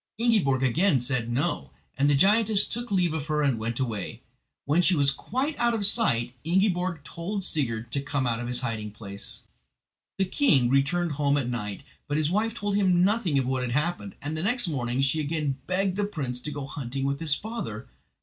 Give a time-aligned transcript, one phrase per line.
[0.17, 4.23] Ingiborg again said "No"; and the giantess took leave of her and went away.
[4.65, 8.61] When she was quite out of sight Ingiborg told Sigurd to come out of his
[8.61, 9.43] hiding place.
[10.17, 13.73] The king returned home at night, but his wife told him nothing of what had
[13.73, 17.19] happened, and the next morning she again begged the prince to go out hunting with
[17.19, 17.87] his father.